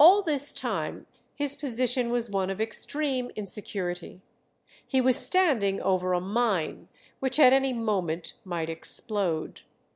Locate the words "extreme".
2.60-3.30